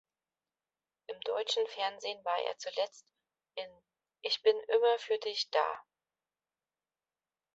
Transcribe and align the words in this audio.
Im 1.05 1.19
deutschen 1.21 1.63
Fernsehen 1.67 2.25
war 2.25 2.39
er 2.49 2.57
zuletzt 2.57 3.13
in 3.53 3.69
"Ich 4.23 4.41
bin 4.41 4.59
immer 4.69 4.97
für 4.97 5.19
Dich 5.19 5.51
da! 5.51 5.81